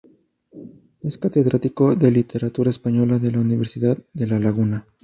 Es 1.03 1.19
catedrático 1.19 1.95
de 1.95 2.09
Literatura 2.09 2.71
Española 2.71 3.19
de 3.19 3.33
la 3.33 3.39
Universidad 3.39 3.99
de 4.15 4.25
La 4.25 4.39
Laguna. 4.39 4.87